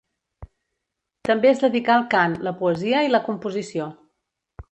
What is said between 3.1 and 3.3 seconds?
la